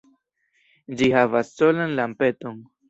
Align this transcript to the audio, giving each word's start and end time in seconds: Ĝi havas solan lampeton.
Ĝi 1.03 1.11
havas 1.19 1.55
solan 1.61 1.97
lampeton. 2.03 2.63